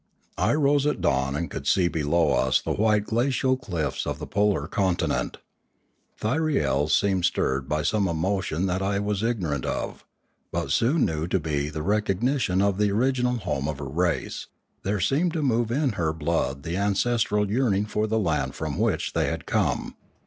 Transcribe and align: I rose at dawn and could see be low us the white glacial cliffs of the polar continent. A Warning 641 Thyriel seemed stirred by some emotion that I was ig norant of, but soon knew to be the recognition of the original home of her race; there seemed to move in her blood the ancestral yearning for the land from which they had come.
I 0.39 0.55
rose 0.55 0.87
at 0.87 0.99
dawn 0.99 1.35
and 1.35 1.47
could 1.47 1.67
see 1.67 1.87
be 1.87 2.01
low 2.01 2.33
us 2.33 2.59
the 2.59 2.73
white 2.73 3.05
glacial 3.05 3.55
cliffs 3.55 4.07
of 4.07 4.17
the 4.17 4.25
polar 4.25 4.65
continent. 4.67 5.37
A 5.37 6.25
Warning 6.25 6.55
641 6.55 6.65
Thyriel 6.65 6.89
seemed 6.89 7.25
stirred 7.25 7.69
by 7.69 7.83
some 7.83 8.07
emotion 8.07 8.65
that 8.65 8.81
I 8.81 8.97
was 8.97 9.21
ig 9.21 9.41
norant 9.41 9.63
of, 9.65 10.03
but 10.51 10.71
soon 10.71 11.05
knew 11.05 11.27
to 11.27 11.39
be 11.39 11.69
the 11.69 11.83
recognition 11.83 12.63
of 12.63 12.79
the 12.79 12.91
original 12.91 13.37
home 13.37 13.67
of 13.67 13.77
her 13.77 13.85
race; 13.85 14.47
there 14.81 14.99
seemed 14.99 15.33
to 15.33 15.43
move 15.43 15.69
in 15.69 15.91
her 15.91 16.13
blood 16.13 16.63
the 16.63 16.77
ancestral 16.77 17.51
yearning 17.51 17.85
for 17.85 18.07
the 18.07 18.17
land 18.17 18.55
from 18.55 18.79
which 18.79 19.13
they 19.13 19.27
had 19.27 19.45
come. 19.45 19.93